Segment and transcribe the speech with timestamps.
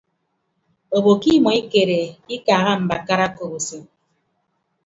[0.97, 1.99] Obo ke imọ ikere
[2.35, 3.83] ikaaha mbakara akop usem.